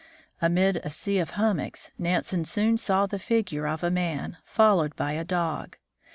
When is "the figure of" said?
3.05-3.83